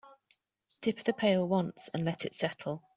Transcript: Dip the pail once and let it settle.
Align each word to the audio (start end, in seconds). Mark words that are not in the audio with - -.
Dip 0.81 1.03
the 1.03 1.13
pail 1.13 1.47
once 1.47 1.89
and 1.93 2.03
let 2.03 2.25
it 2.25 2.33
settle. 2.33 2.81